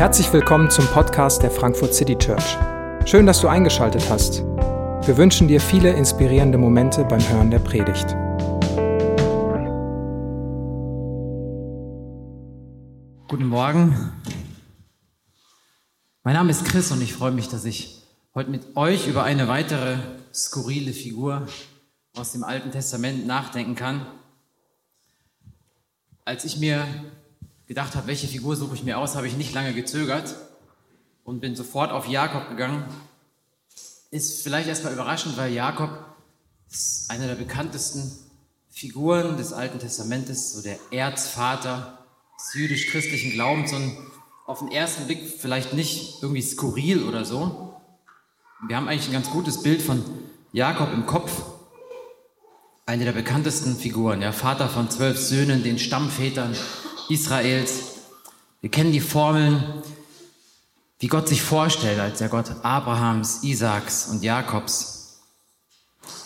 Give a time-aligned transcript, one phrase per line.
[0.00, 2.56] Herzlich willkommen zum Podcast der Frankfurt City Church.
[3.04, 4.38] Schön, dass du eingeschaltet hast.
[4.38, 8.08] Wir wünschen dir viele inspirierende Momente beim Hören der Predigt.
[13.28, 14.10] Guten Morgen.
[16.22, 18.02] Mein Name ist Chris und ich freue mich, dass ich
[18.34, 19.98] heute mit euch über eine weitere
[20.32, 21.46] skurrile Figur
[22.16, 24.06] aus dem Alten Testament nachdenken kann.
[26.24, 26.86] Als ich mir
[27.70, 30.34] gedacht habe, welche Figur suche ich mir aus, habe ich nicht lange gezögert
[31.22, 32.84] und bin sofort auf Jakob gegangen.
[34.10, 35.90] Ist vielleicht erstmal überraschend, weil Jakob
[36.68, 38.10] ist einer der bekanntesten
[38.70, 42.04] Figuren des Alten Testamentes, so der Erzvater
[42.40, 43.96] des jüdisch-christlichen Glaubens und
[44.46, 47.80] auf den ersten Blick vielleicht nicht irgendwie skurril oder so.
[48.66, 50.02] Wir haben eigentlich ein ganz gutes Bild von
[50.52, 51.30] Jakob im Kopf.
[52.84, 56.56] Eine der bekanntesten Figuren, der Vater von zwölf Söhnen, den Stammvätern
[57.10, 57.82] Israels.
[58.60, 59.62] Wir kennen die Formeln,
[60.98, 65.20] wie Gott sich vorstellt als der Gott Abrahams, Isaaks und Jakobs.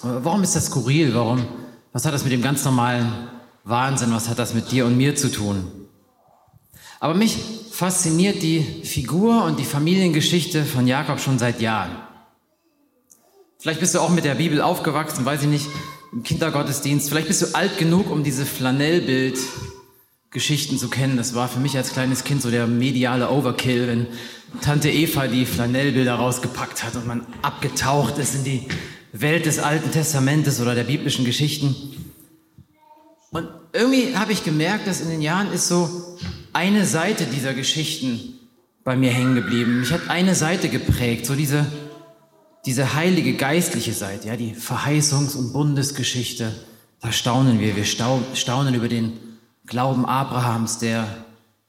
[0.03, 1.15] Warum ist das skurril?
[1.15, 1.47] Warum?
[1.93, 3.31] Was hat das mit dem ganz normalen
[3.63, 4.13] Wahnsinn?
[4.13, 5.71] Was hat das mit dir und mir zu tun?
[7.01, 7.39] Aber mich
[7.71, 11.97] fasziniert die Figur und die Familiengeschichte von Jakob schon seit Jahren.
[13.59, 15.67] Vielleicht bist du auch mit der Bibel aufgewachsen, weiß ich nicht,
[16.13, 17.09] im Kindergottesdienst.
[17.09, 19.39] Vielleicht bist du alt genug, um diese Flanellbild
[20.35, 21.17] Geschichten zu kennen.
[21.17, 24.07] Das war für mich als kleines Kind so der mediale Overkill, wenn
[24.61, 28.69] Tante Eva die Flanellbilder rausgepackt hat und man abgetaucht ist in die
[29.13, 31.75] Welt des Alten Testamentes oder der biblischen Geschichten.
[33.31, 36.19] Und irgendwie habe ich gemerkt, dass in den Jahren ist so
[36.53, 38.35] eine Seite dieser Geschichten
[38.83, 39.81] bei mir hängen geblieben.
[39.81, 41.65] Mich hat eine Seite geprägt, so diese,
[42.67, 46.53] diese heilige geistliche Seite, ja, die Verheißungs- und Bundesgeschichte.
[47.01, 49.13] Da staunen wir, wir staunen über den
[49.67, 51.07] Glauben Abrahams, der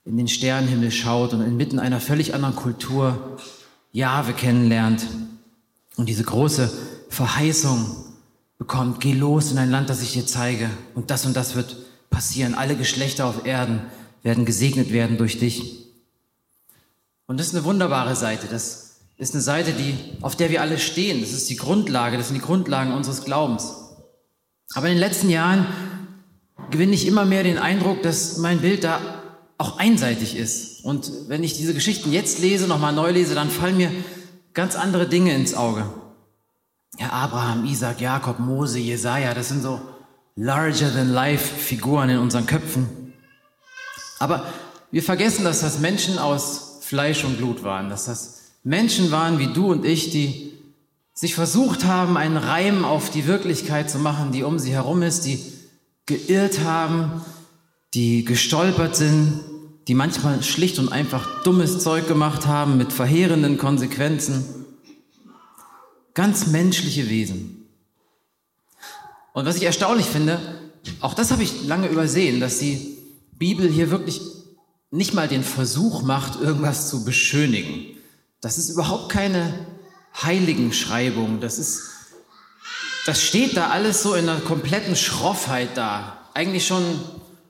[0.04, 3.38] in den Sternenhimmel schaut und inmitten einer völlig anderen Kultur
[3.92, 5.08] Jahwe kennenlernt
[5.96, 6.72] und diese große
[7.10, 7.96] Verheißung
[8.58, 11.78] bekommt, geh los in ein Land, das ich dir zeige und das und das wird
[12.10, 12.56] passieren.
[12.56, 13.82] Alle Geschlechter auf Erden
[14.22, 15.86] werden gesegnet werden durch dich.
[17.28, 18.48] Und das ist eine wunderbare Seite.
[18.48, 21.22] Das ist eine Seite, die, auf der wir alle stehen.
[21.22, 23.74] Das ist die Grundlage, das sind die Grundlagen unseres Glaubens.
[24.74, 25.68] Aber in den letzten Jahren
[26.72, 29.00] gewinne ich immer mehr den Eindruck, dass mein Bild da
[29.58, 30.84] auch einseitig ist.
[30.84, 33.92] Und wenn ich diese Geschichten jetzt lese, nochmal neu lese, dann fallen mir
[34.54, 35.86] ganz andere Dinge ins Auge.
[37.00, 39.82] Ja, Abraham, Isaac, Jakob, Mose, Jesaja, das sind so
[40.36, 43.14] larger than life Figuren in unseren Köpfen.
[44.20, 44.46] Aber
[44.92, 49.52] wir vergessen, dass das Menschen aus Fleisch und Blut waren, dass das Menschen waren wie
[49.52, 50.54] du und ich, die
[51.14, 55.26] sich versucht haben, einen Reim auf die Wirklichkeit zu machen, die um sie herum ist,
[55.26, 55.40] die
[56.06, 57.22] geirrt haben,
[57.94, 59.42] die gestolpert sind,
[59.88, 64.66] die manchmal schlicht und einfach dummes Zeug gemacht haben mit verheerenden Konsequenzen.
[66.14, 67.68] Ganz menschliche Wesen.
[69.34, 70.40] Und was ich erstaunlich finde,
[71.02, 72.98] auch das habe ich lange übersehen, dass die
[73.38, 74.22] Bibel hier wirklich
[74.92, 77.98] nicht mal den Versuch macht, irgendwas zu beschönigen.
[78.42, 79.54] Das ist überhaupt keine
[80.22, 81.42] Heiligenschreibung.
[81.42, 81.95] Das ist
[83.06, 86.18] das steht da alles so in einer kompletten Schroffheit da.
[86.34, 86.84] Eigentlich schon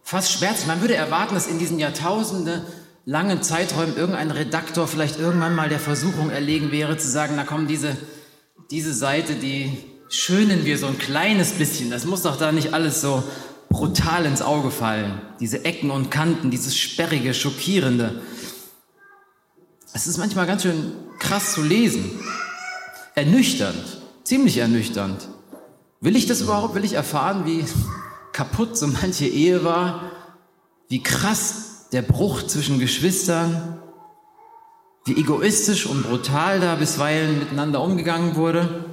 [0.03, 0.67] fast schmerzlich.
[0.67, 2.65] Man würde erwarten, dass in diesen Jahrtausende
[3.05, 7.67] langen Zeiträumen irgendein Redaktor vielleicht irgendwann mal der Versuchung erlegen wäre, zu sagen, na komm,
[7.67, 7.95] diese,
[8.69, 9.77] diese Seite, die
[10.09, 11.89] schönen wir so ein kleines bisschen.
[11.89, 13.23] Das muss doch da nicht alles so
[13.69, 15.21] brutal ins Auge fallen.
[15.39, 18.21] Diese Ecken und Kanten, dieses sperrige, schockierende.
[19.93, 22.19] Es ist manchmal ganz schön krass zu lesen.
[23.15, 25.29] Ernüchternd, ziemlich ernüchternd.
[26.01, 26.75] Will ich das überhaupt?
[26.75, 27.65] Will ich erfahren, wie
[28.31, 30.11] kaputt so manche Ehe war?
[30.87, 33.79] Wie krass der Bruch zwischen Geschwistern?
[35.05, 38.85] Wie egoistisch und brutal da bisweilen miteinander umgegangen wurde?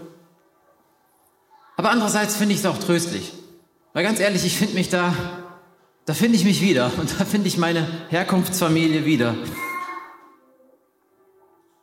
[1.77, 3.33] Aber andererseits finde ich es auch tröstlich.
[3.93, 5.15] Weil ganz ehrlich, ich finde mich da,
[6.05, 9.35] da finde ich mich wieder und da finde ich meine Herkunftsfamilie wieder.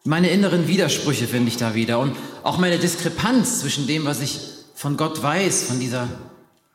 [0.05, 4.39] Meine inneren Widersprüche finde ich da wieder und auch meine Diskrepanz zwischen dem, was ich
[4.79, 6.07] von Gott weiß, von dieser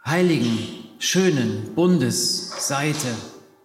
[0.05, 0.59] heiligen,
[0.99, 3.09] schönen Bundesseite,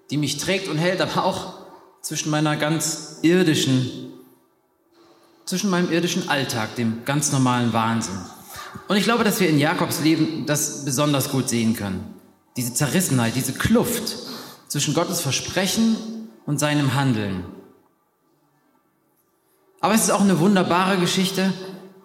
[0.09, 1.55] die mich trägt und hält, aber auch
[2.01, 4.13] zwischen meiner ganz irdischen,
[5.43, 8.15] zwischen meinem irdischen Alltag, dem ganz normalen Wahnsinn.
[8.87, 12.13] Und ich glaube, dass wir in Jakobs Leben das besonders gut sehen können.
[12.55, 14.15] Diese Zerrissenheit, diese Kluft
[14.69, 15.97] zwischen Gottes Versprechen
[16.45, 17.43] und seinem Handeln.
[19.81, 21.51] Aber es ist auch eine wunderbare Geschichte,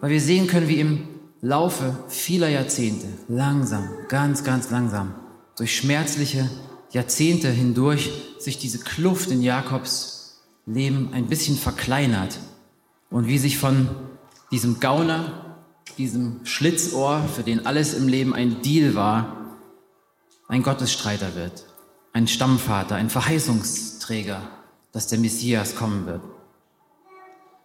[0.01, 1.14] weil wir sehen können, wie im
[1.45, 5.15] Laufe vieler Jahrzehnte, langsam, ganz, ganz langsam,
[5.59, 6.49] durch schmerzliche
[6.91, 12.39] Jahrzehnte hindurch sich diese Kluft in Jakobs Leben ein bisschen verkleinert.
[13.11, 13.91] Und wie sich von
[14.51, 15.59] diesem Gauner,
[15.99, 19.59] diesem Schlitzohr, für den alles im Leben ein Deal war,
[20.49, 21.67] ein Gottesstreiter wird,
[22.15, 24.41] ein Stammvater, ein Verheißungsträger,
[24.93, 26.23] dass der Messias kommen wird.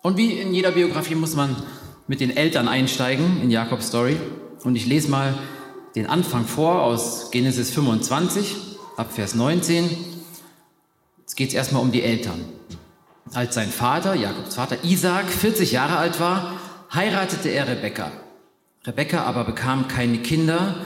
[0.01, 1.55] Und wie in jeder Biografie muss man
[2.09, 4.17] mit den Eltern einsteigen in Jakobs Story.
[4.63, 5.35] Und ich lese mal
[5.95, 8.55] den Anfang vor aus Genesis 25,
[8.97, 9.89] ab Vers 19.
[11.19, 12.43] Jetzt geht es erstmal um die Eltern.
[13.33, 16.59] Als sein Vater, Jakobs Vater Isaac, 40 Jahre alt war,
[16.91, 18.11] heiratete er Rebekka.
[18.87, 20.77] Rebekka aber bekam keine Kinder,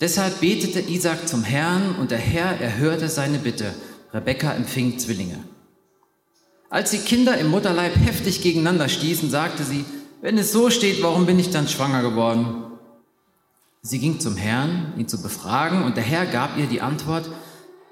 [0.00, 3.74] deshalb betete Isaac zum Herrn und der Herr erhörte seine Bitte.
[4.14, 5.42] Rebekka empfing Zwillinge.
[6.70, 9.84] Als die Kinder im Mutterleib heftig gegeneinander stießen, sagte sie,
[10.20, 12.64] wenn es so steht, warum bin ich dann schwanger geworden?
[13.82, 17.30] Sie ging zum Herrn, ihn zu befragen, und der Herr gab ihr die Antwort,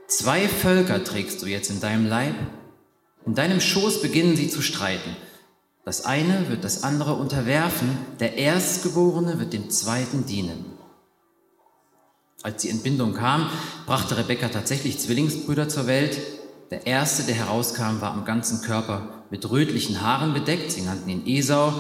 [0.09, 2.35] zwei Völker trägst du jetzt in deinem Leib,
[3.25, 5.17] in deinem Schoß beginnen sie zu streiten.
[5.85, 10.65] Das eine wird das andere unterwerfen, der Erstgeborene wird dem Zweiten dienen.
[12.43, 13.49] Als die Entbindung kam,
[13.87, 16.19] brachte Rebekka tatsächlich Zwillingsbrüder zur Welt.
[16.71, 20.71] Der erste, der herauskam, war am ganzen Körper mit rötlichen Haaren bedeckt.
[20.73, 21.73] Sie nannten ihn Esau.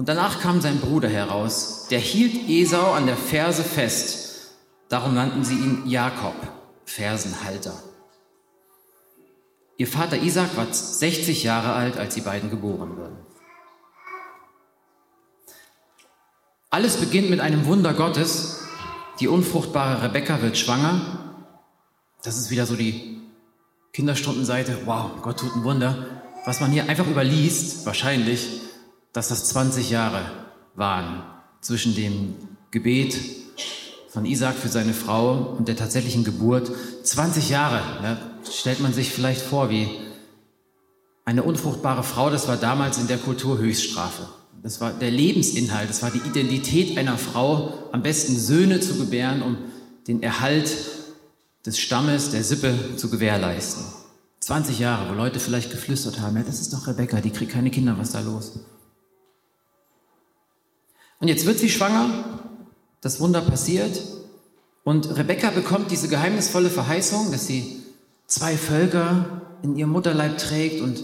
[0.00, 1.86] Und danach kam sein Bruder heraus.
[1.90, 4.54] Der hielt Esau an der Ferse fest.
[4.88, 6.34] Darum nannten sie ihn Jakob,
[6.86, 7.74] Fersenhalter.
[9.76, 13.18] Ihr Vater Isaac war 60 Jahre alt, als die beiden geboren wurden.
[16.70, 18.62] Alles beginnt mit einem Wunder Gottes.
[19.20, 21.34] Die unfruchtbare Rebekka wird schwanger.
[22.22, 23.20] Das ist wieder so die
[23.92, 24.78] Kinderstundenseite.
[24.86, 26.22] Wow, Gott tut ein Wunder.
[26.46, 28.59] Was man hier einfach überliest, wahrscheinlich,
[29.12, 30.24] dass das 20 Jahre
[30.74, 31.22] waren
[31.60, 32.34] zwischen dem
[32.70, 33.18] Gebet
[34.08, 36.70] von Isaac für seine Frau und der tatsächlichen Geburt.
[37.04, 37.80] 20 Jahre.
[38.02, 38.18] Ne?
[38.48, 39.88] stellt man sich vielleicht vor, wie
[41.24, 44.28] eine unfruchtbare Frau, das war damals in der Kultur Höchststrafe.
[44.62, 49.42] Das war der Lebensinhalt, das war die Identität einer Frau, am besten Söhne zu gebären,
[49.42, 49.56] um
[50.06, 50.70] den Erhalt
[51.64, 53.84] des Stammes, der Sippe zu gewährleisten.
[54.40, 57.70] 20 Jahre, wo Leute vielleicht geflüstert haben, ja, das ist doch Rebecca, die kriegt keine
[57.70, 58.58] Kinder, was ist da los?
[61.20, 62.24] Und jetzt wird sie schwanger,
[63.02, 64.00] das Wunder passiert
[64.84, 67.82] und Rebecca bekommt diese geheimnisvolle Verheißung, dass sie
[68.26, 71.02] zwei Völker in ihrem Mutterleib trägt und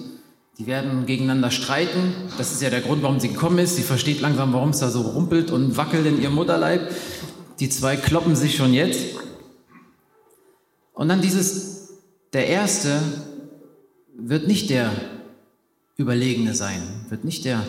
[0.58, 2.14] die werden gegeneinander streiten.
[2.38, 3.76] Das ist ja der Grund, warum sie gekommen ist.
[3.76, 6.90] Sie versteht langsam, warum es da so rumpelt und wackelt in ihrem Mutterleib.
[7.60, 9.16] Die zwei kloppen sich schon jetzt.
[10.94, 11.88] Und dann dieses,
[12.32, 13.02] der Erste
[14.16, 14.90] wird nicht der
[15.98, 16.80] Überlegene sein,
[17.10, 17.62] wird nicht der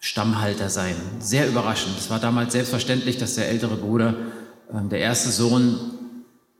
[0.00, 0.94] Stammhalter sein.
[1.18, 1.98] Sehr überraschend.
[1.98, 4.14] Es war damals selbstverständlich, dass der ältere Bruder,
[4.72, 5.78] äh, der erste Sohn,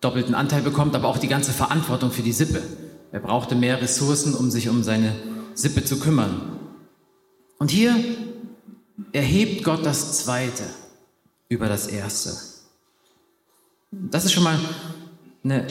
[0.00, 2.62] doppelten Anteil bekommt, aber auch die ganze Verantwortung für die Sippe.
[3.11, 5.14] Er brauchte mehr Ressourcen, um sich um seine
[5.55, 6.58] Sippe zu kümmern.
[7.58, 7.96] Und hier
[9.12, 10.64] erhebt Gott das Zweite
[11.49, 12.37] über das Erste.
[13.90, 14.58] Das ist schon mal
[15.43, 15.67] eine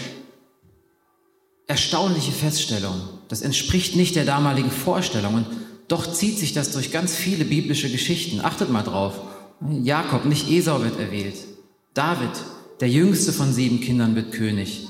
[1.67, 3.01] erstaunliche Feststellung.
[3.27, 5.35] Das entspricht nicht der damaligen Vorstellung.
[5.35, 5.47] Und
[5.87, 8.41] doch zieht sich das durch ganz viele biblische Geschichten.
[8.41, 9.19] Achtet mal drauf.
[9.83, 11.37] Jakob, nicht Esau wird erwählt.
[11.93, 12.29] David,
[12.79, 14.87] der jüngste von sieben Kindern wird König.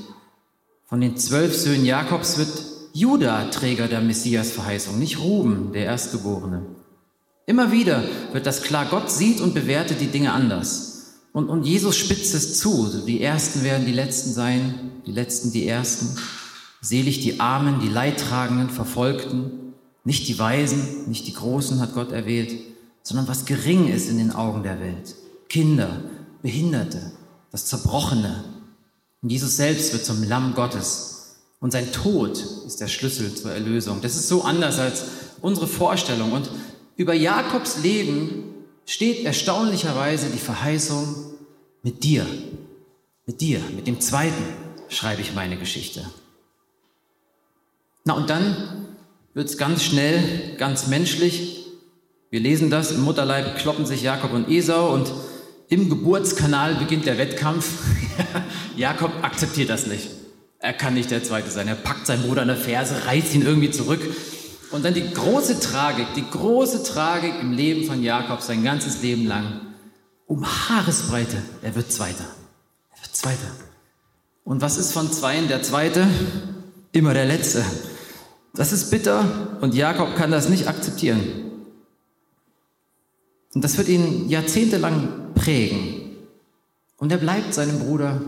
[0.85, 2.49] Von den zwölf Söhnen Jakobs wird
[2.93, 6.65] Judah Träger der Messias-Verheißung, nicht Ruben, der Erstgeborene.
[7.45, 11.13] Immer wieder wird das klar, Gott sieht und bewertet die Dinge anders.
[11.31, 13.03] Und, und Jesus spitzt es zu.
[13.05, 16.17] Die Ersten werden die Letzten sein, die Letzten die Ersten.
[16.81, 19.66] Selig die Armen, die Leidtragenden, Verfolgten.
[20.07, 22.53] Nicht die Weisen, nicht die Großen hat Gott erwählt,
[23.03, 25.15] sondern was gering ist in den Augen der Welt.
[25.49, 26.01] Kinder,
[26.41, 27.11] Behinderte,
[27.51, 28.45] das Zerbrochene.
[29.21, 31.35] Und Jesus selbst wird zum Lamm Gottes.
[31.59, 33.99] Und sein Tod ist der Schlüssel zur Erlösung.
[33.99, 35.03] Das ist so anders als
[35.41, 36.31] unsere Vorstellung.
[36.31, 36.49] Und
[36.95, 38.45] über Jakobs Leben
[38.85, 41.15] steht erstaunlicherweise die Verheißung,
[41.83, 42.25] mit dir,
[43.25, 44.41] mit dir, mit dem Zweiten
[44.87, 46.09] schreibe ich meine Geschichte.
[48.05, 48.86] Na und dann
[49.37, 51.67] wird es ganz schnell, ganz menschlich.
[52.31, 55.13] Wir lesen das, im Mutterleib kloppen sich Jakob und Esau und
[55.69, 57.67] im Geburtskanal beginnt der Wettkampf.
[58.75, 60.09] Jakob akzeptiert das nicht.
[60.57, 61.67] Er kann nicht der Zweite sein.
[61.67, 64.01] Er packt seinen Bruder an der Ferse, reißt ihn irgendwie zurück.
[64.71, 69.27] Und dann die große Tragik, die große Tragik im Leben von Jakob sein ganzes Leben
[69.27, 69.61] lang.
[70.25, 72.25] Um Haaresbreite, er wird Zweiter.
[72.89, 73.51] Er wird Zweiter.
[74.43, 76.07] Und was ist von Zweien der Zweite?
[76.91, 77.63] Immer der Letzte.
[78.53, 81.47] Das ist bitter und Jakob kann das nicht akzeptieren.
[83.53, 86.11] Und das wird ihn jahrzehntelang prägen.
[86.97, 88.21] Und er bleibt seinem Bruder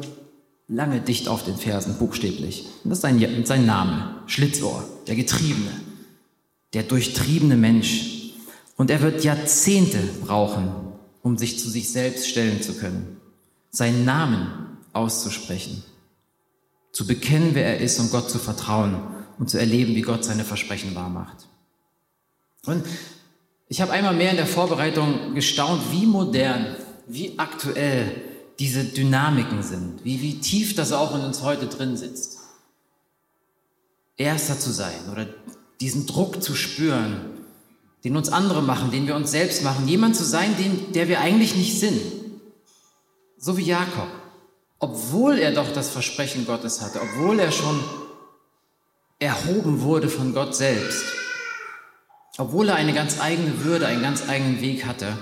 [0.67, 2.65] lange dicht auf den Fersen, buchstäblich.
[2.83, 5.71] Und das ist sein, sein Name, Schlitzohr, der Getriebene,
[6.73, 8.33] der durchtriebene Mensch.
[8.77, 10.71] Und er wird Jahrzehnte brauchen,
[11.21, 13.17] um sich zu sich selbst stellen zu können,
[13.71, 15.83] seinen Namen auszusprechen,
[16.91, 18.99] zu bekennen, wer er ist und Gott zu vertrauen
[19.39, 21.47] und zu erleben, wie Gott seine Versprechen wahrmacht.
[22.65, 22.85] Und
[23.69, 26.75] ich habe einmal mehr in der Vorbereitung gestaunt, wie modern,
[27.07, 28.21] wie aktuell
[28.59, 32.39] diese Dynamiken sind, wie, wie tief das auch in uns heute drin sitzt.
[34.17, 35.25] Erster zu sein oder
[35.79, 37.21] diesen Druck zu spüren,
[38.03, 41.21] den uns andere machen, den wir uns selbst machen, jemand zu sein, den, der wir
[41.21, 42.01] eigentlich nicht sind.
[43.37, 44.09] So wie Jakob.
[44.79, 47.79] Obwohl er doch das Versprechen Gottes hatte, obwohl er schon
[49.19, 51.03] erhoben wurde von Gott selbst,
[52.37, 55.17] obwohl er eine ganz eigene Würde, einen ganz eigenen Weg hatte.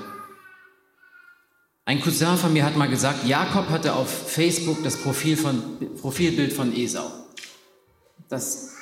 [1.86, 6.54] Ein Cousin von mir hat mal gesagt, Jakob hatte auf Facebook das Profil von, Profilbild
[6.54, 7.10] von Esau.
[8.30, 8.74] Das,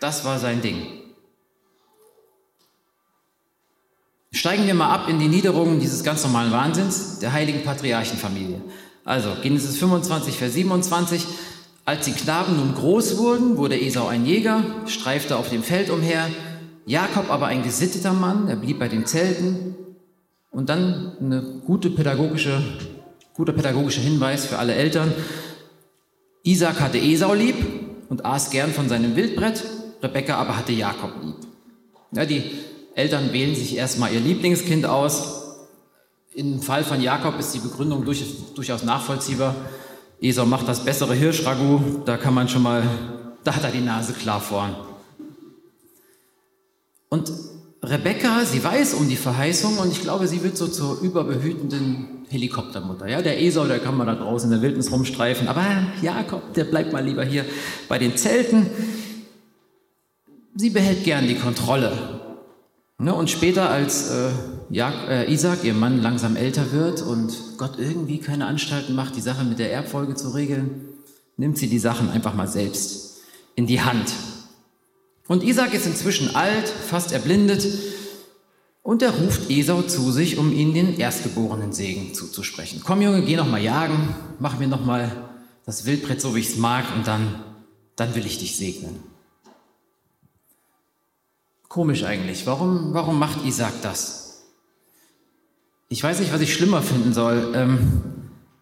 [0.00, 1.02] das war sein Ding.
[4.32, 8.62] Steigen wir mal ab in die Niederungen dieses ganz normalen Wahnsinns der heiligen Patriarchenfamilie.
[9.04, 11.26] Also Genesis 25, Vers 27.
[11.88, 16.28] Als die Knaben nun groß wurden, wurde Esau ein Jäger, streifte auf dem Feld umher,
[16.84, 19.74] Jakob aber ein gesitteter Mann, er blieb bei den Zelten.
[20.50, 22.62] Und dann eine gute pädagogische,
[23.32, 25.14] guter pädagogischer Hinweis für alle Eltern.
[26.42, 27.56] Isaac hatte Esau lieb
[28.10, 29.64] und aß gern von seinem Wildbrett,
[30.02, 31.36] Rebekka aber hatte Jakob lieb.
[32.12, 32.42] Ja, die
[32.96, 35.56] Eltern wählen sich erstmal ihr Lieblingskind aus.
[36.34, 38.22] Im Fall von Jakob ist die Begründung durch,
[38.54, 39.56] durchaus nachvollziehbar.
[40.20, 42.82] Esau macht das bessere Hirschragout, da kann man schon mal,
[43.44, 44.74] da hat er die Nase klar vorn.
[47.08, 47.32] Und
[47.82, 53.08] Rebecca, sie weiß um die Verheißung und ich glaube, sie wird so zur überbehütenden Helikoptermutter.
[53.08, 55.64] Ja, der Esau, der kann mal da draußen in der Wildnis rumstreifen, aber
[56.02, 57.44] Jakob, der bleibt mal lieber hier
[57.88, 58.66] bei den Zelten.
[60.56, 61.92] Sie behält gern die Kontrolle.
[63.00, 64.30] Ne, und später, als äh,
[64.70, 69.20] ja, äh, Isaac, ihr Mann, langsam älter wird und Gott irgendwie keine Anstalten macht, die
[69.20, 70.88] Sache mit der Erbfolge zu regeln,
[71.36, 73.20] nimmt sie die Sachen einfach mal selbst
[73.54, 74.12] in die Hand.
[75.28, 77.64] Und Isaac ist inzwischen alt, fast erblindet,
[78.82, 82.80] und er ruft Esau zu sich, um ihm den erstgeborenen Segen zuzusprechen.
[82.84, 85.28] Komm Junge, geh noch mal jagen, mach mir noch mal
[85.66, 87.44] das Wildbrett so, wie ich es mag, und dann,
[87.94, 88.96] dann will ich dich segnen.
[91.68, 92.46] Komisch eigentlich.
[92.46, 94.46] Warum, warum macht Isaac das?
[95.90, 97.52] Ich weiß nicht, was ich schlimmer finden soll.
[97.54, 98.02] Ähm,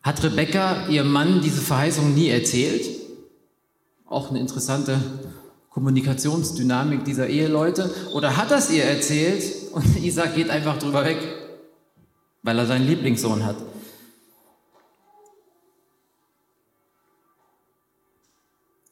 [0.02, 2.88] hat Rebecca ihrem Mann diese Verheißung nie erzählt?
[4.06, 5.00] Auch eine interessante
[5.70, 7.92] Kommunikationsdynamik dieser Eheleute?
[8.12, 11.18] Oder hat das ihr erzählt und Isaac geht einfach drüber weg,
[12.42, 13.56] weil er seinen Lieblingssohn hat?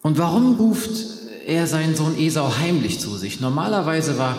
[0.03, 3.41] Und warum ruft er seinen Sohn Esau heimlich zu sich?
[3.41, 4.37] Normalerweise war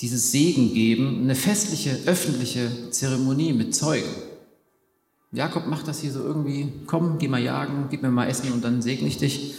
[0.00, 4.08] dieses Segengeben eine festliche, öffentliche Zeremonie mit Zeugen.
[5.32, 8.64] Jakob macht das hier so irgendwie, komm, geh mal jagen, gib mir mal Essen und
[8.64, 9.54] dann segne ich dich.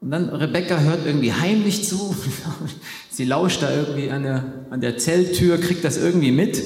[0.00, 2.14] Und dann Rebecca hört irgendwie heimlich zu.
[3.10, 6.62] Sie lauscht da irgendwie an der, an der Zelttür, kriegt das irgendwie mit,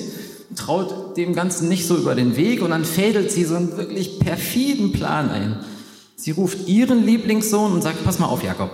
[0.55, 4.19] traut dem Ganzen nicht so über den Weg und dann fädelt sie so einen wirklich
[4.19, 5.57] perfiden Plan ein.
[6.21, 8.71] Sie ruft ihren Lieblingssohn und sagt, pass mal auf, Jakob.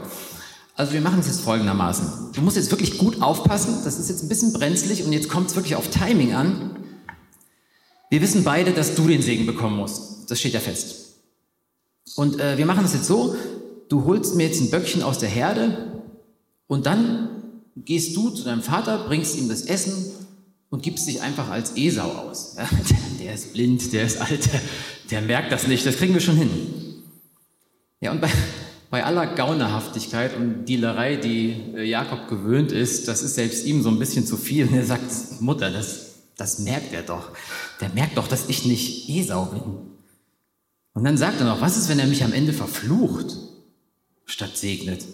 [0.75, 2.33] Also wir machen es jetzt folgendermaßen.
[2.33, 5.49] Du musst jetzt wirklich gut aufpassen, das ist jetzt ein bisschen brenzlig und jetzt kommt
[5.49, 6.77] es wirklich auf Timing an.
[8.11, 10.29] Wir wissen beide, dass du den Segen bekommen musst.
[10.29, 10.97] Das steht ja fest.
[12.17, 13.37] Und äh, wir machen es jetzt so,
[13.89, 16.03] du holst mir jetzt ein Böckchen aus der Herde
[16.67, 17.29] und dann
[17.77, 19.95] gehst du zu deinem Vater, bringst ihm das Essen
[20.69, 22.57] und gibst dich einfach als Esau aus.
[22.67, 22.69] Ja,
[23.21, 24.61] der ist blind, der ist alt, der,
[25.11, 26.86] der merkt das nicht, das kriegen wir schon hin.
[28.01, 28.31] Ja, und bei,
[28.91, 33.91] bei aller Gaunerhaftigkeit und Dealerei, die äh, Jakob gewöhnt ist, das ist selbst ihm so
[33.91, 34.69] ein bisschen zu viel.
[34.69, 37.31] Und er sagt, Mutter, das, das merkt er doch.
[37.81, 39.63] Der merkt doch, dass ich nicht Esau bin.
[40.95, 43.37] Und dann sagt er noch, was ist, wenn er mich am Ende verflucht?
[44.27, 45.05] statt segnet.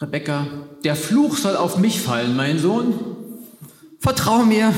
[0.00, 0.46] Rebecca,
[0.84, 2.94] der Fluch soll auf mich fallen, mein Sohn.
[3.98, 4.72] Vertrau mir,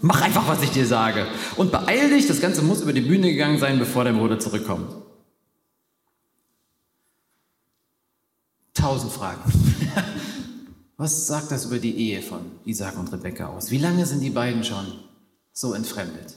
[0.00, 1.26] mach einfach, was ich dir sage.
[1.56, 4.94] Und beeil dich, das Ganze muss über die Bühne gegangen sein, bevor der Bruder zurückkommt.
[8.78, 9.42] Tausend Fragen.
[10.96, 13.72] Was sagt das über die Ehe von Isaac und Rebecca aus?
[13.72, 14.86] Wie lange sind die beiden schon
[15.52, 16.36] so entfremdet?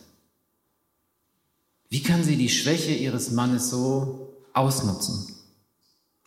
[1.89, 5.35] Wie kann sie die Schwäche ihres Mannes so ausnutzen?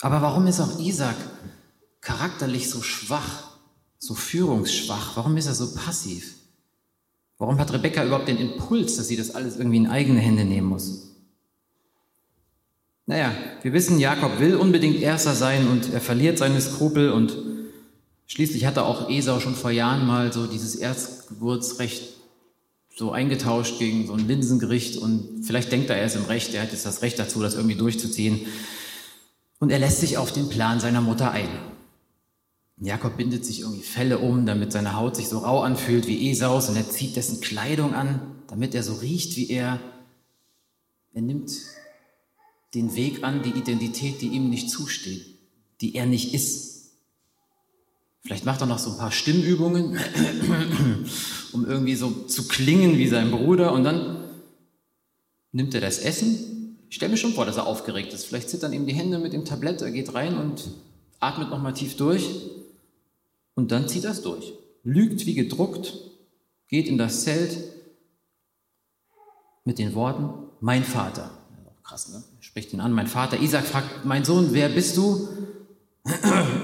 [0.03, 1.17] Aber warum ist auch Isaac
[2.01, 3.57] charakterlich so schwach,
[3.99, 5.17] so führungsschwach?
[5.17, 6.35] Warum ist er so passiv?
[7.39, 10.69] Warum hat Rebecca überhaupt den Impuls, dass sie das alles irgendwie in eigene Hände nehmen
[10.69, 11.14] muss?
[13.07, 17.37] Naja, wir wissen, Jakob will unbedingt Erster sein und er verliert seine Skrupel und
[18.27, 22.15] schließlich hat er auch Esau schon vor Jahren mal so dieses Erstgeburtsrecht
[22.97, 26.63] so eingetauscht gegen so ein Linsengericht und vielleicht denkt er, er ist im Recht, er
[26.63, 28.47] hat jetzt das Recht dazu, das irgendwie durchzuziehen.
[29.59, 31.49] Und er lässt sich auf den Plan seiner Mutter ein.
[32.81, 36.69] Jakob bindet sich irgendwie Felle um, damit seine Haut sich so rau anfühlt wie Esaus
[36.69, 39.81] und er zieht dessen Kleidung an, damit er so riecht wie er.
[41.13, 41.51] Er nimmt
[42.75, 45.25] den Weg an, die Identität, die ihm nicht zusteht,
[45.81, 46.75] die er nicht ist.
[48.23, 49.99] Vielleicht macht er noch so ein paar Stimmübungen,
[51.53, 53.73] um irgendwie so zu klingen wie sein Bruder.
[53.73, 54.25] Und dann
[55.53, 56.79] nimmt er das Essen.
[56.89, 58.25] Ich stelle mir schon vor, dass er aufgeregt ist.
[58.25, 59.83] Vielleicht zittern ihm die Hände mit dem Tablett.
[59.83, 60.71] Er geht rein und
[61.21, 62.29] atmet nochmal tief durch.
[63.55, 64.55] Und dann zieht er es durch.
[64.85, 65.95] Lügt wie gedruckt,
[66.69, 67.59] geht in das Zelt
[69.65, 71.31] mit den Worten, mein Vater.
[71.85, 72.25] Krass, ne?
[72.41, 73.39] Spricht ihn an, mein Vater.
[73.41, 75.29] Isaac fragt, mein Sohn, wer bist du?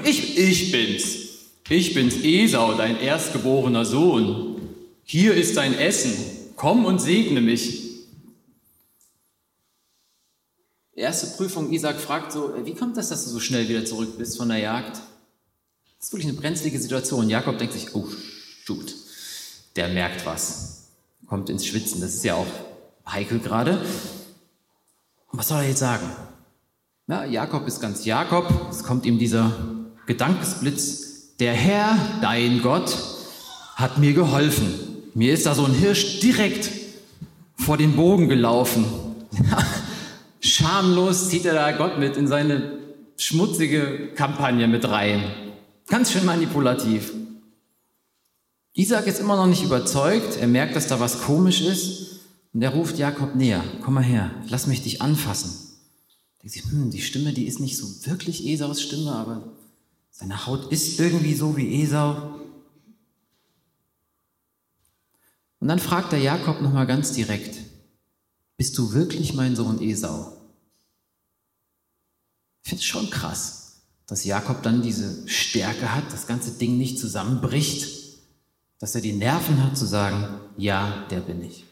[0.04, 1.06] Ich, ich bin's.
[1.68, 4.60] Ich bin's Esau, dein erstgeborener Sohn.
[5.04, 6.12] Hier ist dein Essen.
[6.56, 7.90] Komm und segne mich.
[10.94, 14.36] Erste Prüfung, Isaac fragt so, wie kommt das, dass du so schnell wieder zurück bist
[14.36, 14.96] von der Jagd?
[14.96, 17.30] Das ist wirklich eine brenzlige Situation.
[17.30, 18.06] Jakob denkt sich, oh,
[18.64, 18.94] shoot,
[19.76, 20.88] der merkt was.
[21.26, 22.00] Kommt ins Schwitzen.
[22.00, 22.46] Das ist ja auch
[23.06, 23.84] heikel gerade.
[25.32, 26.06] Was soll er jetzt sagen?
[27.06, 28.46] Na, Jakob ist ganz Jakob.
[28.70, 29.52] Es kommt ihm dieser
[30.06, 32.96] Gedankesblitz der Herr, dein Gott,
[33.76, 34.75] hat mir geholfen.
[35.14, 36.70] Mir ist da so ein Hirsch direkt
[37.56, 38.84] vor den Bogen gelaufen.
[40.40, 42.78] Schamlos zieht er da Gott mit in seine
[43.16, 45.22] schmutzige Kampagne mit rein.
[45.88, 47.12] Ganz schön manipulativ.
[48.75, 50.37] Isaac ist immer noch nicht überzeugt.
[50.40, 52.19] Er merkt, dass da was komisch ist.
[52.52, 53.64] Und er ruft Jakob näher.
[53.83, 55.52] Komm mal her, lass mich dich anfassen.
[56.42, 59.52] Denkt sich, hm, die Stimme, die ist nicht so wirklich Esaus Stimme, aber
[60.11, 62.41] seine Haut ist irgendwie so wie Esau.
[65.60, 67.58] Und dann fragt der Jakob nochmal ganz direkt,
[68.56, 70.32] bist du wirklich mein Sohn Esau?
[72.63, 76.99] Ich finde es schon krass, dass Jakob dann diese Stärke hat, das ganze Ding nicht
[76.99, 78.19] zusammenbricht,
[78.78, 81.65] dass er die Nerven hat zu sagen, ja, der bin ich.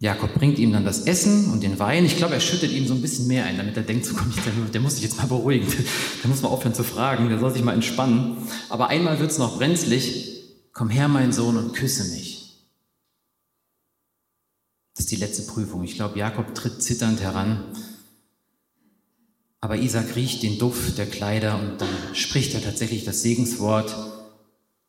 [0.00, 2.04] Jakob bringt ihm dann das Essen und den Wein.
[2.04, 4.32] Ich glaube, er schüttet ihm so ein bisschen mehr ein, damit er denkt, so komm,
[4.44, 5.66] der, der muss sich jetzt mal beruhigen.
[6.22, 8.36] Der muss mal aufhören zu fragen, der soll sich mal entspannen.
[8.68, 10.42] Aber einmal wird es noch brenzlig.
[10.72, 12.68] Komm her, mein Sohn, und küsse mich.
[14.94, 15.82] Das ist die letzte Prüfung.
[15.84, 17.64] Ich glaube, Jakob tritt zitternd heran.
[19.60, 23.94] Aber Isaac riecht den Duft der Kleider und dann spricht er tatsächlich das Segenswort.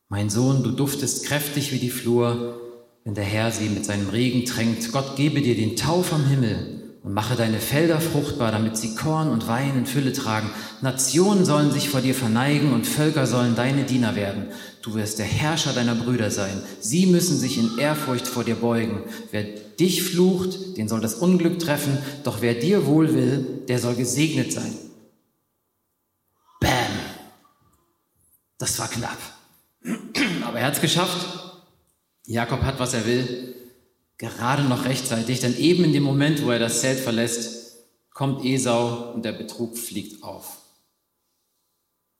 [0.07, 2.68] Mein Sohn, du duftest kräftig wie die Flur
[3.03, 4.91] wenn der Herr sie mit seinem Regen tränkt.
[4.91, 9.29] Gott gebe dir den Tau vom Himmel und mache deine Felder fruchtbar, damit sie Korn
[9.29, 10.49] und Wein in Fülle tragen.
[10.81, 14.47] Nationen sollen sich vor dir verneigen und Völker sollen deine Diener werden.
[14.81, 16.61] Du wirst der Herrscher deiner Brüder sein.
[16.81, 19.03] Sie müssen sich in Ehrfurcht vor dir beugen.
[19.31, 23.95] Wer dich flucht, den soll das Unglück treffen, doch wer dir wohl will, der soll
[23.95, 24.73] gesegnet sein.
[26.59, 26.71] Bam!
[28.57, 29.17] Das war knapp.
[30.45, 31.48] Aber er hat es geschafft.
[32.29, 33.55] Jakob hat, was er will,
[34.19, 37.77] gerade noch rechtzeitig, denn eben in dem Moment, wo er das Zelt verlässt,
[38.13, 40.57] kommt Esau und der Betrug fliegt auf.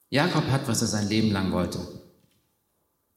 [0.09, 1.77] Jakob hat, was er sein Leben lang wollte.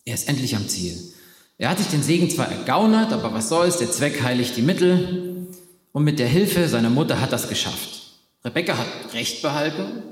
[0.04, 1.14] Er ist endlich am Ziel.
[1.56, 5.46] Er hat sich den Segen zwar ergaunert, aber was soll's, der Zweck heiligt die Mittel.
[5.92, 8.18] Und mit der Hilfe seiner Mutter hat das geschafft.
[8.44, 10.02] Rebekka hat Recht behalten.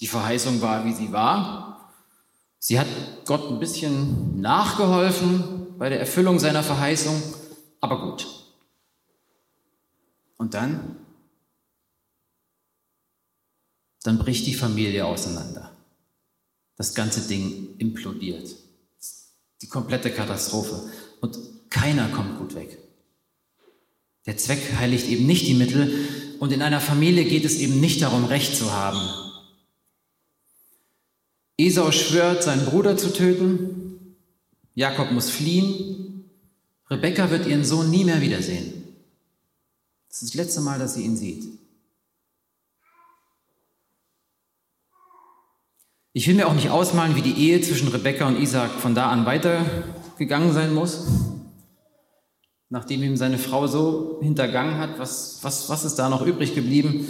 [0.00, 1.92] Die Verheißung war, wie sie war.
[2.58, 2.86] Sie hat
[3.26, 7.20] Gott ein bisschen nachgeholfen, bei der Erfüllung seiner Verheißung,
[7.80, 8.26] aber gut.
[10.36, 10.96] Und dann?
[14.02, 15.72] Dann bricht die Familie auseinander.
[16.76, 18.54] Das ganze Ding implodiert.
[19.62, 20.90] Die komplette Katastrophe.
[21.20, 21.38] Und
[21.70, 22.78] keiner kommt gut weg.
[24.26, 26.08] Der Zweck heiligt eben nicht die Mittel
[26.40, 29.00] und in einer Familie geht es eben nicht darum, Recht zu haben.
[31.56, 33.85] Esau schwört, seinen Bruder zu töten,
[34.76, 36.30] Jakob muss fliehen.
[36.88, 38.84] Rebekka wird ihren Sohn nie mehr wiedersehen.
[40.08, 41.44] Das ist das letzte Mal, dass sie ihn sieht.
[46.12, 49.10] Ich will mir auch nicht ausmalen, wie die Ehe zwischen Rebekka und Isaac von da
[49.10, 51.06] an weitergegangen sein muss.
[52.68, 57.06] Nachdem ihm seine Frau so hintergangen hat, was, was, was ist da noch übrig geblieben?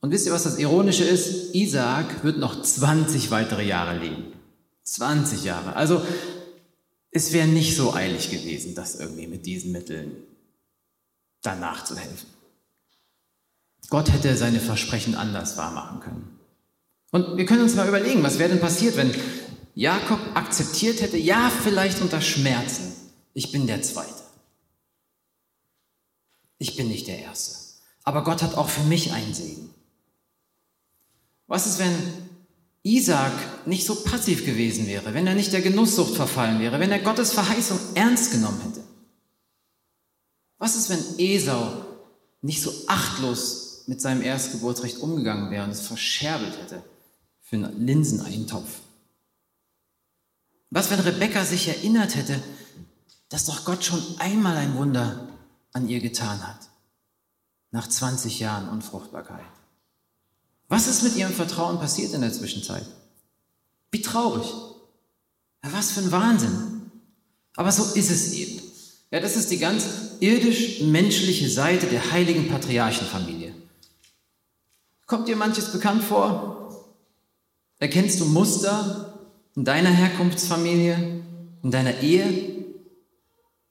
[0.00, 1.54] Und wisst ihr, was das Ironische ist?
[1.54, 4.32] Isaac wird noch 20 weitere Jahre leben.
[4.82, 5.76] 20 Jahre.
[5.76, 6.02] Also
[7.10, 10.12] es wäre nicht so eilig gewesen, das irgendwie mit diesen Mitteln
[11.42, 12.28] danach zu helfen.
[13.88, 16.38] Gott hätte seine Versprechen anders wahrmachen können.
[17.10, 19.12] Und wir können uns mal überlegen, was wäre denn passiert, wenn
[19.74, 22.92] Jakob akzeptiert hätte, ja, vielleicht unter Schmerzen,
[23.34, 24.22] ich bin der Zweite.
[26.58, 27.56] Ich bin nicht der Erste.
[28.04, 29.70] Aber Gott hat auch für mich einen Segen.
[31.46, 32.29] Was ist, wenn
[32.82, 37.00] Isaac nicht so passiv gewesen wäre, wenn er nicht der Genusssucht verfallen wäre, wenn er
[37.00, 38.82] Gottes Verheißung ernst genommen hätte?
[40.58, 41.84] Was ist, wenn Esau
[42.42, 46.82] nicht so achtlos mit seinem Erstgeburtsrecht umgegangen wäre und es verscherbelt hätte
[47.42, 48.80] für einen Linseneintopf?
[50.70, 52.42] Was, wenn Rebekka sich erinnert hätte,
[53.28, 55.28] dass doch Gott schon einmal ein Wunder
[55.72, 56.68] an ihr getan hat,
[57.72, 59.59] nach 20 Jahren Unfruchtbarkeit?
[60.70, 62.86] Was ist mit ihrem Vertrauen passiert in der Zwischenzeit?
[63.90, 64.46] Wie traurig.
[65.64, 66.92] Ja, was für ein Wahnsinn.
[67.56, 68.62] Aber so ist es eben.
[69.10, 69.84] Ja, das ist die ganz
[70.20, 73.52] irdisch-menschliche Seite der heiligen Patriarchenfamilie.
[75.06, 76.86] Kommt dir manches bekannt vor?
[77.80, 79.18] Erkennst du Muster
[79.56, 81.24] in deiner Herkunftsfamilie,
[81.64, 82.64] in deiner Ehe,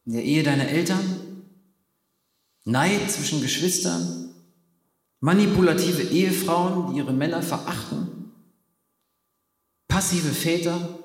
[0.06, 1.46] in der Ehe deiner Eltern?
[2.66, 4.29] Neid zwischen Geschwistern?
[5.20, 8.32] Manipulative Ehefrauen, die ihre Männer verachten?
[9.88, 11.00] Passive Väter,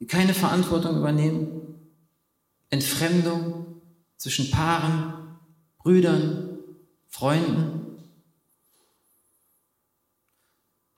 [0.00, 1.56] die keine Verantwortung übernehmen?
[2.70, 3.80] Entfremdung
[4.16, 5.38] zwischen Paaren,
[5.78, 6.58] Brüdern,
[7.08, 7.86] Freunden.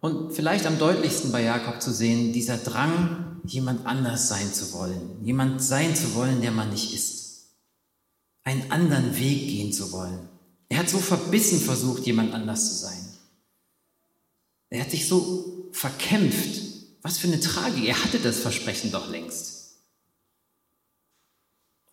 [0.00, 5.24] Und vielleicht am deutlichsten bei Jakob zu sehen, dieser Drang, jemand anders sein zu wollen,
[5.24, 7.56] jemand sein zu wollen, der man nicht ist,
[8.44, 10.27] einen anderen Weg gehen zu wollen.
[10.68, 13.08] Er hat so verbissen versucht, jemand anders zu sein.
[14.70, 16.62] Er hat sich so verkämpft.
[17.02, 17.86] Was für eine Tragik.
[17.86, 19.76] Er hatte das Versprechen doch längst.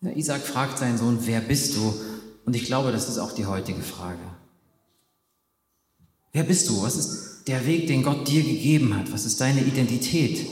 [0.02, 1.94] Ja, Isaac fragt seinen Sohn, wer bist du?
[2.44, 4.20] Und ich glaube, das ist auch die heutige Frage.
[6.32, 6.82] Wer bist du?
[6.82, 9.10] Was ist der Weg, den Gott dir gegeben hat?
[9.10, 10.46] Was ist deine Identität?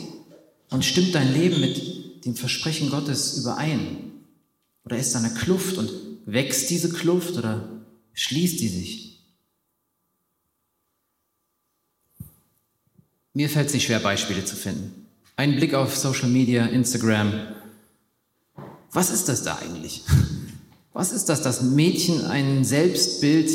[0.70, 4.12] Und stimmt dein Leben mit dem Versprechen Gottes überein?
[4.84, 5.90] Oder ist da eine Kluft und
[6.24, 7.73] wächst diese Kluft oder
[8.14, 9.18] schließt die sich?
[13.32, 15.06] Mir fällt es nicht schwer, Beispiele zu finden.
[15.36, 17.54] Ein Blick auf Social Media, Instagram,
[18.92, 20.02] was ist das da eigentlich?
[20.96, 23.50] Was ist das, dass Mädchen ein Selbstbild,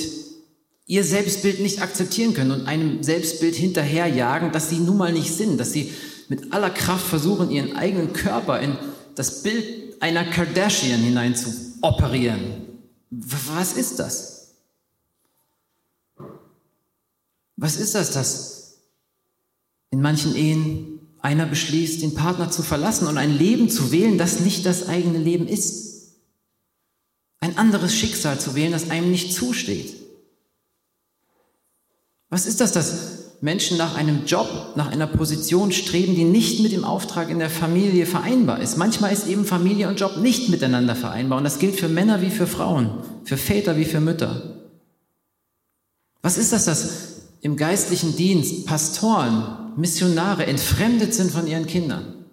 [0.88, 5.58] ihr Selbstbild nicht akzeptieren können und einem Selbstbild hinterherjagen, das sie nun mal nicht sind,
[5.58, 5.93] dass sie
[6.28, 8.78] mit aller Kraft versuchen, ihren eigenen Körper in
[9.15, 9.63] das Bild
[10.02, 12.41] einer Kardashian hinein zu operieren?
[13.10, 14.38] Was ist das?
[17.60, 18.78] Was ist das, dass
[19.91, 24.39] in manchen Ehen einer beschließt, den Partner zu verlassen und ein Leben zu wählen, das
[24.39, 26.13] nicht das eigene Leben ist.
[27.41, 29.95] Ein anderes Schicksal zu wählen, das einem nicht zusteht.
[32.30, 36.72] Was ist das, dass Menschen nach einem Job, nach einer Position streben, die nicht mit
[36.72, 38.78] dem Auftrag in der Familie vereinbar ist?
[38.78, 42.30] Manchmal ist eben Familie und Job nicht miteinander vereinbar und das gilt für Männer wie
[42.30, 44.56] für Frauen, für Väter wie für Mütter.
[46.22, 47.09] Was ist das, dass
[47.41, 52.25] im geistlichen Dienst Pastoren Missionare entfremdet sind von ihren Kindern?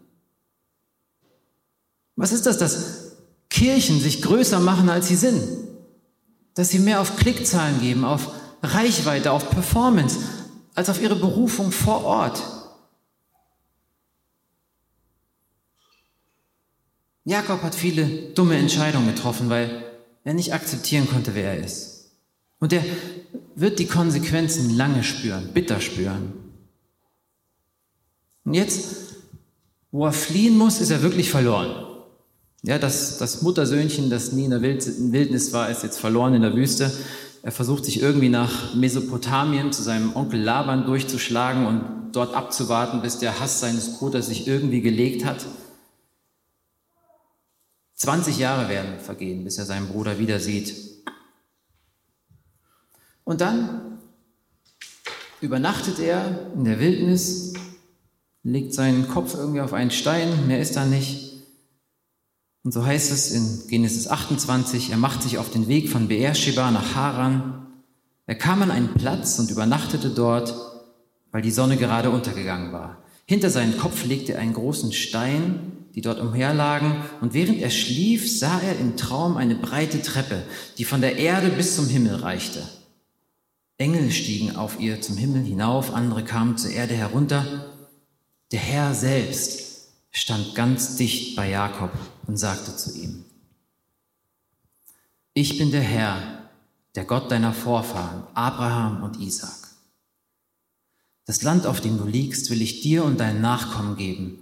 [2.16, 3.16] Was ist das, dass
[3.50, 5.42] Kirchen sich größer machen, als sie sind?
[6.54, 8.30] Dass sie mehr auf Klickzahlen geben, auf
[8.62, 10.18] Reichweite, auf Performance,
[10.74, 12.42] als auf ihre Berufung vor Ort?
[17.24, 19.84] Jakob hat viele dumme Entscheidungen getroffen, weil
[20.24, 21.95] er nicht akzeptieren konnte, wer er ist.
[22.66, 22.83] Und er
[23.55, 26.33] wird die Konsequenzen lange spüren, bitter spüren.
[28.44, 29.14] Und jetzt,
[29.92, 31.87] wo er fliehen muss, ist er wirklich verloren.
[32.64, 36.57] Ja, das, das Muttersöhnchen, das nie in der Wildnis war, ist jetzt verloren in der
[36.57, 36.90] Wüste.
[37.44, 43.20] Er versucht sich irgendwie nach Mesopotamien zu seinem Onkel Laban durchzuschlagen und dort abzuwarten, bis
[43.20, 45.46] der Hass seines Bruders sich irgendwie gelegt hat.
[47.94, 50.86] 20 Jahre werden vergehen, bis er seinen Bruder wieder sieht.
[53.26, 53.98] Und dann
[55.40, 57.54] übernachtet er in der Wildnis
[58.44, 61.42] legt seinen Kopf irgendwie auf einen Stein, mehr ist da nicht.
[62.62, 66.70] Und so heißt es in Genesis 28, er macht sich auf den Weg von Beersheba
[66.70, 67.66] nach Haran.
[68.26, 70.54] Er kam an einen Platz und übernachtete dort,
[71.32, 73.02] weil die Sonne gerade untergegangen war.
[73.26, 78.30] Hinter seinen Kopf legte er einen großen Stein, die dort umherlagen, und während er schlief,
[78.38, 80.44] sah er im Traum eine breite Treppe,
[80.78, 82.62] die von der Erde bis zum Himmel reichte.
[83.78, 87.74] Engel stiegen auf ihr zum Himmel hinauf, andere kamen zur Erde herunter,
[88.52, 91.90] der Herr selbst stand ganz dicht bei Jakob
[92.26, 93.24] und sagte zu ihm,
[95.34, 96.48] ich bin der Herr,
[96.94, 99.68] der Gott deiner Vorfahren, Abraham und Isaac.
[101.26, 104.38] Das Land, auf dem du liegst, will ich dir und deinen Nachkommen geben.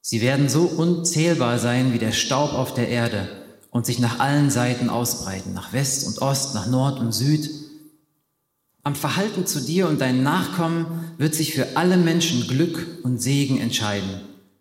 [0.00, 3.28] Sie werden so unzählbar sein wie der Staub auf der Erde
[3.70, 7.50] und sich nach allen Seiten ausbreiten, nach West und Ost, nach Nord und Süd.
[8.84, 13.58] Am Verhalten zu dir und deinen Nachkommen wird sich für alle Menschen Glück und Segen
[13.58, 14.20] entscheiden.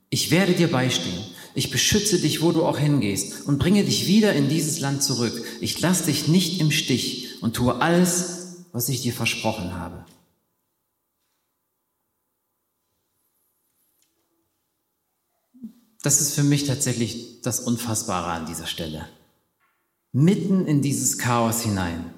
[0.09, 1.25] Ich werde dir beistehen.
[1.55, 5.43] Ich beschütze dich, wo du auch hingehst und bringe dich wieder in dieses Land zurück.
[5.59, 10.05] Ich lasse dich nicht im Stich und tue alles, was ich dir versprochen habe.
[16.01, 19.07] Das ist für mich tatsächlich das Unfassbare an dieser Stelle.
[20.13, 22.13] Mitten in dieses Chaos hinein,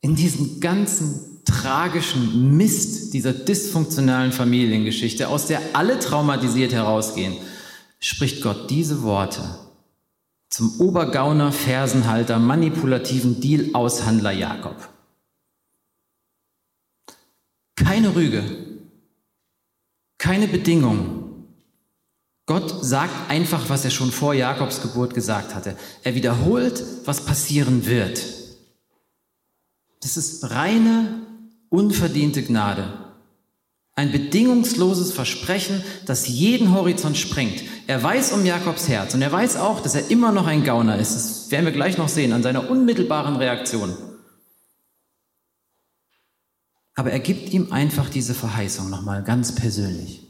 [0.00, 7.36] in diesen ganzen tragischen Mist dieser dysfunktionalen Familiengeschichte, aus der alle traumatisiert herausgehen,
[7.98, 9.42] spricht Gott diese Worte
[10.50, 14.88] zum Obergauner, Fersenhalter, manipulativen Deal-Aushandler Jakob.
[17.76, 18.42] Keine Rüge,
[20.18, 21.46] keine Bedingungen.
[22.46, 25.76] Gott sagt einfach, was er schon vor Jakobs Geburt gesagt hatte.
[26.02, 28.20] Er wiederholt, was passieren wird.
[30.02, 31.20] Das ist reine,
[31.70, 32.92] unverdiente Gnade.
[33.94, 37.62] Ein bedingungsloses Versprechen, das jeden Horizont sprengt.
[37.86, 40.98] Er weiß um Jakobs Herz und er weiß auch, dass er immer noch ein Gauner
[40.98, 41.14] ist.
[41.14, 43.96] Das werden wir gleich noch sehen an seiner unmittelbaren Reaktion.
[46.94, 50.26] Aber er gibt ihm einfach diese Verheißung nochmal ganz persönlich.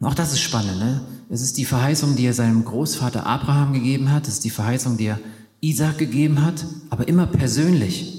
[0.00, 0.78] Auch das ist spannend.
[0.78, 1.00] Ne?
[1.30, 4.28] Es ist die Verheißung, die er seinem Großvater Abraham gegeben hat.
[4.28, 5.20] Es ist die Verheißung, die er
[5.60, 8.15] Isaac gegeben hat, aber immer persönlich.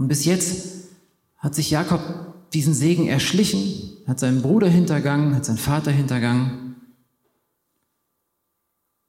[0.00, 0.88] Und bis jetzt
[1.36, 2.00] hat sich Jakob
[2.54, 6.76] diesen Segen erschlichen, hat seinen Bruder hintergangen, hat seinen Vater hintergangen.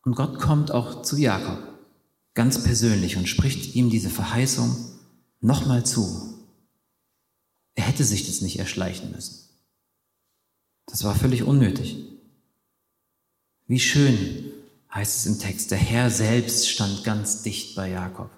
[0.04, 1.60] Und Gott kommt auch zu Jakob
[2.34, 4.75] ganz persönlich und spricht ihm diese Verheißung
[5.39, 6.43] nochmal zu.
[7.75, 9.47] Er hätte sich das nicht erschleichen müssen.
[10.88, 12.04] Das war völlig unnötig.
[13.65, 14.51] Wie schön
[14.93, 18.30] heißt es im Text, der Herr selbst stand ganz dicht bei Jakob.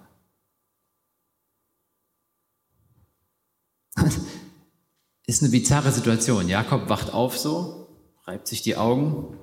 [5.26, 6.48] Ist eine bizarre Situation.
[6.48, 7.88] Jakob wacht auf so,
[8.24, 9.36] reibt sich die Augen,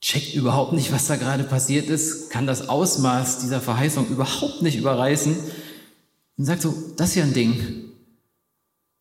[0.00, 4.76] checkt überhaupt nicht, was da gerade passiert ist, kann das Ausmaß dieser Verheißung überhaupt nicht
[4.76, 5.36] überreißen
[6.36, 7.84] und sagt so, das ist ja ein Ding.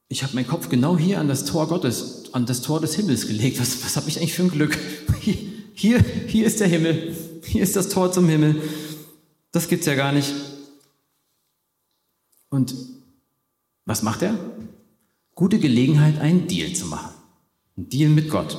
[0.09, 3.27] Ich habe meinen Kopf genau hier an das Tor Gottes, an das Tor des Himmels
[3.27, 3.59] gelegt.
[3.59, 4.77] Was, was habe ich eigentlich für ein Glück?
[5.73, 8.61] Hier, hier ist der Himmel, hier ist das Tor zum Himmel.
[9.51, 10.31] Das gibt's ja gar nicht.
[12.49, 12.75] Und
[13.85, 14.35] was macht er?
[15.41, 17.13] gute Gelegenheit, einen Deal zu machen.
[17.75, 18.55] Ein Deal mit Gott.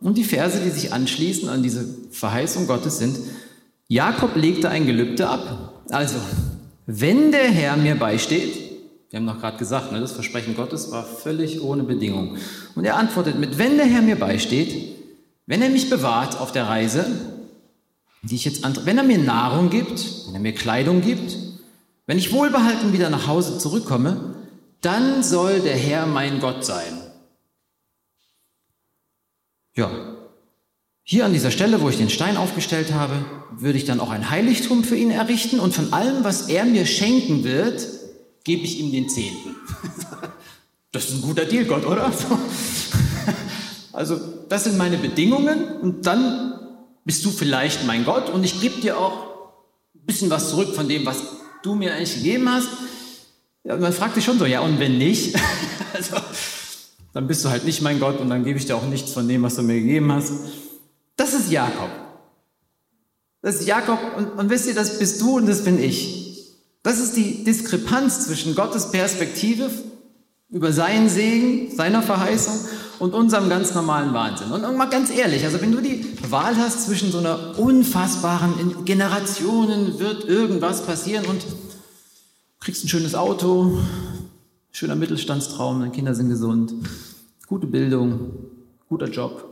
[0.00, 3.16] Und die Verse, die sich anschließen an diese Verheißung Gottes sind,
[3.88, 5.84] Jakob legte ein Gelübde ab.
[5.88, 6.16] Also,
[6.86, 8.58] wenn der Herr mir beisteht,
[9.10, 12.36] wir haben noch gerade gesagt, ne, das Versprechen Gottes war völlig ohne Bedingung.
[12.74, 14.98] Und er antwortet mit, wenn der Herr mir beisteht,
[15.46, 17.06] wenn er mich bewahrt auf der Reise,
[18.22, 21.36] die ich jetzt wenn er mir Nahrung gibt, wenn er mir Kleidung gibt,
[22.12, 24.34] wenn ich wohlbehalten wieder nach Hause zurückkomme,
[24.82, 27.00] dann soll der Herr mein Gott sein.
[29.74, 29.90] Ja,
[31.02, 33.14] hier an dieser Stelle, wo ich den Stein aufgestellt habe,
[33.52, 36.84] würde ich dann auch ein Heiligtum für ihn errichten und von allem, was er mir
[36.84, 37.88] schenken wird,
[38.44, 39.56] gebe ich ihm den Zehnten.
[40.92, 42.12] Das ist ein guter Deal, Gott, oder?
[43.94, 44.20] Also,
[44.50, 46.60] das sind meine Bedingungen und dann
[47.06, 49.56] bist du vielleicht mein Gott und ich gebe dir auch
[49.94, 52.68] ein bisschen was zurück von dem, was du mir eigentlich gegeben hast.
[53.64, 55.36] Ja, man fragt sich schon so, ja, und wenn nicht?
[55.94, 56.16] also,
[57.12, 59.28] dann bist du halt nicht mein Gott und dann gebe ich dir auch nichts von
[59.28, 60.32] dem, was du mir gegeben hast.
[61.16, 61.90] Das ist Jakob.
[63.42, 66.22] Das ist Jakob und, und wisst ihr, das bist du und das bin ich.
[66.82, 69.70] Das ist die Diskrepanz zwischen Gottes Perspektive
[70.50, 72.58] über seinen Segen, seiner Verheißung
[73.02, 74.52] und unserem ganz normalen Wahnsinn.
[74.52, 78.84] Und, und mal ganz ehrlich, also wenn du die Wahl hast zwischen so einer unfassbaren,
[78.84, 81.44] Generationen wird irgendwas passieren und
[82.60, 83.76] kriegst ein schönes Auto,
[84.70, 86.74] schöner Mittelstandstraum, deine Kinder sind gesund,
[87.48, 88.34] gute Bildung,
[88.88, 89.48] guter Job.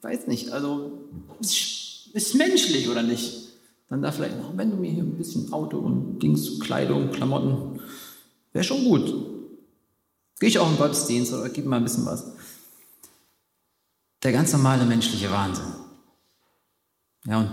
[0.00, 0.92] Weiß nicht, also
[1.40, 3.50] ist, ist menschlich oder nicht?
[3.90, 7.80] Dann da vielleicht noch, wenn du mir hier ein bisschen Auto und Dings, Kleidung, Klamotten,
[8.54, 9.29] wäre schon gut.
[10.40, 12.24] Gehe ich auch in Gottesdienst oder gib mal ein bisschen was.
[14.22, 15.66] Der ganz normale menschliche Wahnsinn.
[17.26, 17.50] Ja, und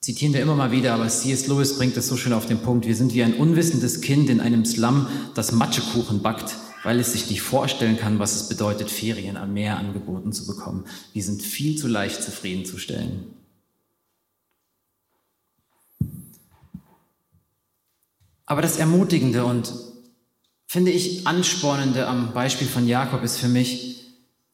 [0.00, 1.46] zitieren wir immer mal wieder, aber C.S.
[1.46, 2.86] Lewis bringt es so schön auf den Punkt.
[2.86, 7.28] Wir sind wie ein unwissendes Kind in einem Slum, das Matschekuchen backt, weil es sich
[7.28, 10.86] nicht vorstellen kann, was es bedeutet, Ferien am Meer angeboten zu bekommen.
[11.12, 13.26] Wir sind viel zu leicht zufriedenzustellen.
[18.46, 19.72] Aber das Ermutigende und
[20.74, 24.10] finde ich anspornende am Beispiel von Jakob ist für mich,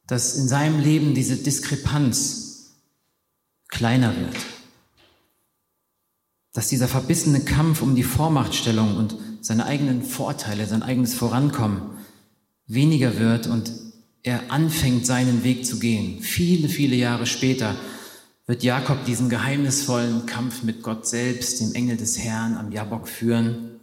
[0.07, 2.75] dass in seinem Leben diese Diskrepanz
[3.69, 4.37] kleiner wird.
[6.53, 11.85] Dass dieser verbissene Kampf um die Vormachtstellung und seine eigenen Vorteile, sein eigenes Vorankommen
[12.67, 13.73] weniger wird und
[14.23, 16.21] er anfängt, seinen Weg zu gehen.
[16.21, 17.77] Viele, viele Jahre später
[18.45, 23.80] wird Jakob diesen geheimnisvollen Kampf mit Gott selbst, dem Engel des Herrn, am Jabok führen.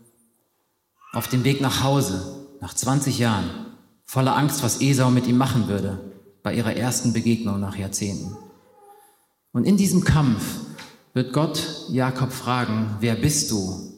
[1.18, 3.76] Auf dem Weg nach Hause, nach 20 Jahren,
[4.06, 8.38] voller Angst, was Esau mit ihm machen würde, bei ihrer ersten Begegnung nach Jahrzehnten.
[9.52, 10.60] Und in diesem Kampf
[11.16, 13.98] wird Gott Jakob fragen, wer bist du?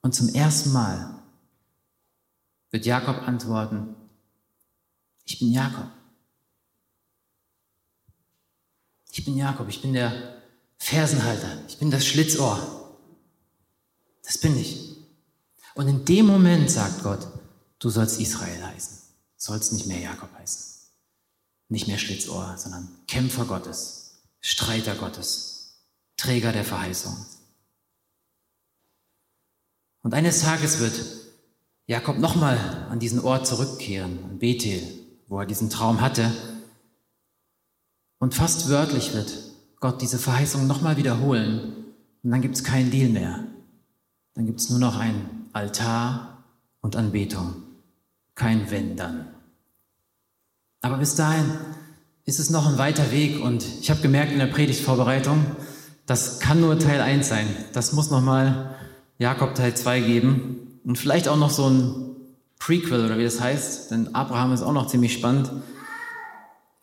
[0.00, 1.14] Und zum ersten Mal
[2.72, 3.94] wird Jakob antworten,
[5.24, 5.92] ich bin Jakob.
[9.12, 10.42] Ich bin Jakob, ich bin der
[10.76, 12.58] Fersenhalter, ich bin das Schlitzohr.
[14.24, 14.81] Das bin ich.
[15.74, 17.26] Und in dem Moment sagt Gott,
[17.78, 18.98] du sollst Israel heißen,
[19.36, 20.72] sollst nicht mehr Jakob heißen.
[21.68, 27.16] Nicht mehr Schlitzohr, sondern Kämpfer Gottes, Streiter Gottes, Träger der Verheißung.
[30.02, 30.92] Und eines Tages wird
[31.86, 32.58] Jakob nochmal
[32.90, 34.82] an diesen Ort zurückkehren, an Bethel,
[35.28, 36.30] wo er diesen Traum hatte.
[38.18, 39.32] Und fast wörtlich wird
[39.80, 41.86] Gott diese Verheißung nochmal wiederholen.
[42.22, 43.46] Und dann gibt es keinen Deal mehr.
[44.34, 46.44] Dann gibt es nur noch ein Altar
[46.80, 47.54] und Anbetung.
[48.34, 49.26] Kein Wenn dann.
[50.80, 51.44] Aber bis dahin
[52.24, 55.44] ist es noch ein weiter Weg und ich habe gemerkt in der Predigtvorbereitung,
[56.06, 57.46] das kann nur Teil 1 sein.
[57.72, 58.74] Das muss nochmal
[59.18, 62.16] Jakob Teil 2 geben und vielleicht auch noch so ein
[62.58, 65.50] Prequel oder wie das heißt, denn Abraham ist auch noch ziemlich spannend.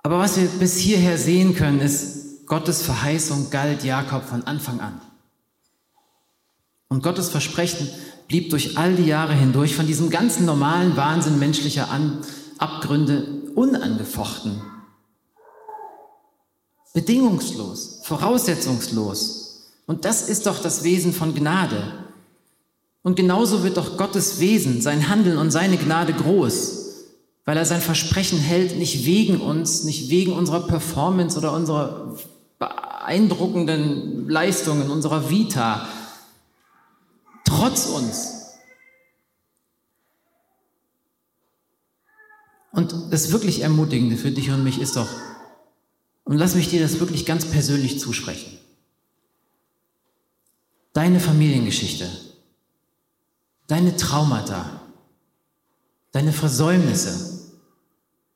[0.04, 5.00] Aber was wir bis hierher sehen können, ist, Gottes Verheißung galt Jakob von Anfang an.
[6.88, 7.88] Und Gottes Versprechen
[8.30, 12.20] blieb durch all die Jahre hindurch von diesem ganzen normalen Wahnsinn menschlicher an
[12.60, 14.62] Abgründe unangefochten.
[16.94, 19.72] Bedingungslos, voraussetzungslos.
[19.88, 22.06] Und das ist doch das Wesen von Gnade.
[23.02, 27.08] Und genauso wird doch Gottes Wesen, sein Handeln und seine Gnade groß,
[27.46, 32.16] weil er sein Versprechen hält, nicht wegen uns, nicht wegen unserer Performance oder unserer
[32.60, 35.88] beeindruckenden Leistungen, unserer Vita,
[37.50, 38.36] trotz uns.
[42.72, 45.10] Und das wirklich Ermutigende für dich und mich ist doch,
[46.24, 48.58] und lass mich dir das wirklich ganz persönlich zusprechen.
[50.94, 52.08] Deine Familiengeschichte,
[53.68, 54.82] deine Traumata,
[56.12, 57.50] deine Versäumnisse,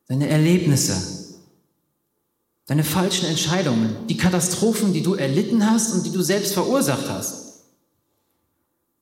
[0.08, 1.36] deine Erlebnisse,
[2.66, 7.43] deine falschen Entscheidungen, die Katastrophen, die du erlitten hast und die du selbst verursacht hast,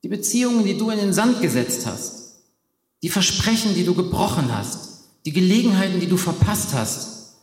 [0.02, 2.40] die Beziehungen, die du in den Sand gesetzt hast,
[3.02, 7.36] die Versprechen, die du gebrochen hast, die Gelegenheiten, die du verpasst hast,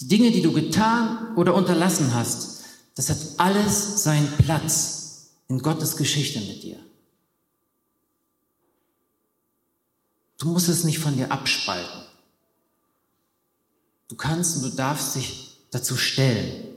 [0.00, 2.64] die Dinge, die du getan oder unterlassen hast,
[2.94, 6.78] das hat alles seinen Platz in Gottes Geschichte mit dir.
[10.38, 12.02] Du musst es nicht von dir abspalten.
[14.08, 16.68] Du kannst und du darfst dich dazu stellen,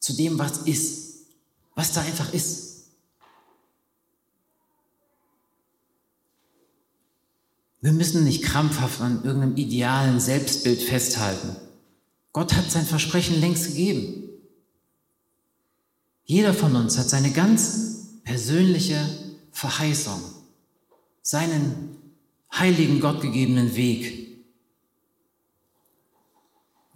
[0.00, 1.26] zu dem, was ist,
[1.74, 2.71] was da einfach ist.
[7.82, 11.56] Wir müssen nicht krampfhaft an irgendeinem idealen Selbstbild festhalten.
[12.32, 14.30] Gott hat sein Versprechen längst gegeben.
[16.24, 19.04] Jeder von uns hat seine ganz persönliche
[19.50, 20.22] Verheißung,
[21.22, 21.96] seinen
[22.54, 24.38] heiligen, gottgegebenen Weg.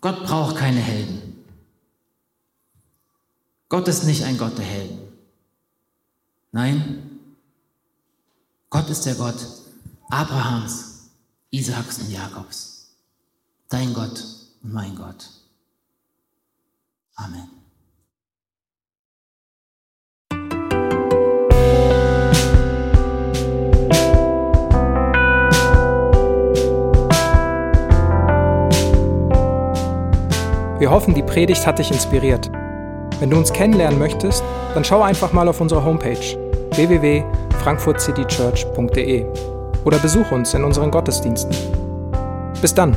[0.01, 1.45] Gott braucht keine Helden.
[3.69, 4.99] Gott ist nicht ein Gott der Helden.
[6.53, 7.19] Nein,
[8.71, 9.66] Gott ist der Gott
[10.09, 11.11] Abrahams,
[11.51, 12.95] Isaaks und Jakobs.
[13.69, 14.23] Dein Gott
[14.63, 15.29] und mein Gott.
[17.17, 17.51] Amen.
[30.79, 32.49] Wir hoffen, die Predigt hat dich inspiriert.
[33.19, 34.45] Wenn du uns kennenlernen möchtest,
[34.75, 36.21] dann schau einfach mal auf unsere Homepage
[36.77, 39.56] www.frankfurtcitychurch.de
[39.87, 41.57] oder besuch uns in unseren Gottesdiensten.
[42.61, 42.97] Bis dann!